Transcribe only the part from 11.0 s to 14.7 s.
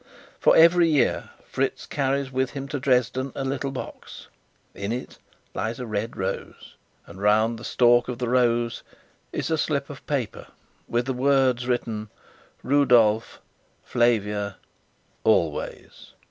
the words written: "Rudolf Flavia